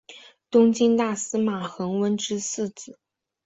[0.49, 2.97] 东晋大司马桓温之四子。